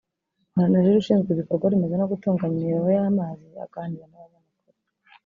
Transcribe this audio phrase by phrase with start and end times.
[0.49, 4.77] Mporana Jules ushinzwe ibikorwa remezo no gutunganya imiyoboro y’amazi aganira n’abanyamakuru